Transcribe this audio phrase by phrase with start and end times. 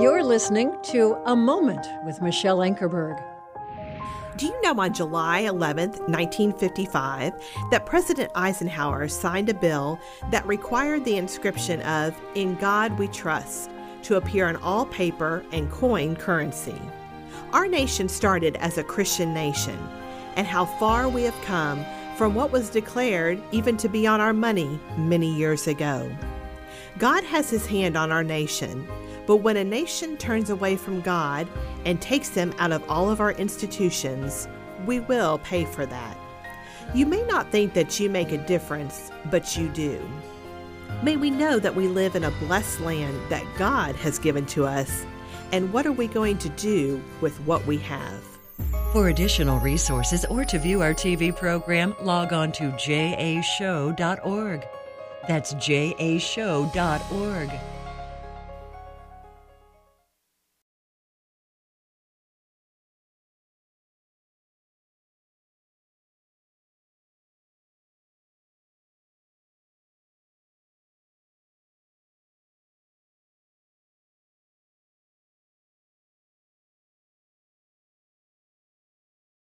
[0.00, 3.22] You're listening to A Moment with Michele Ankerberg.
[4.36, 7.32] Do you know on July 11, 1955,
[7.70, 10.00] that President Eisenhower signed a bill
[10.30, 13.70] that required the inscription of In God We Trust
[14.04, 16.80] to appear on all paper and coin currency?
[17.52, 19.78] Our nation started as a Christian nation,
[20.36, 21.84] and how far we have come
[22.16, 26.10] from what was declared even to be on our money many years ago.
[26.98, 28.86] God has his hand on our nation,
[29.32, 31.48] but when a nation turns away from God
[31.86, 34.46] and takes them out of all of our institutions,
[34.84, 36.18] we will pay for that.
[36.94, 40.06] You may not think that you make a difference, but you do.
[41.02, 44.66] May we know that we live in a blessed land that God has given to
[44.66, 45.06] us,
[45.50, 48.22] and what are we going to do with what we have?
[48.92, 53.96] For additional resources or to view our TV program, log on to jashow.org.
[55.26, 57.50] That's jashow.org.